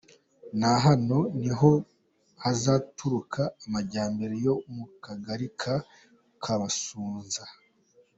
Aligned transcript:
Na 0.59 0.71
hano 0.85 1.17
ni 1.41 1.51
ho 1.59 1.71
hazaturuka 2.43 3.41
amajyambere 3.65 4.35
yo 4.45 4.55
mu 4.73 4.83
Kagari 5.03 5.47
ka 5.61 5.75
Kabusanza. 6.43 7.43